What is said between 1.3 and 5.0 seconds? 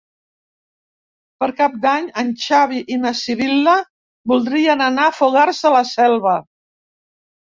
Per Cap d'Any en Xavi i na Sibil·la voldrien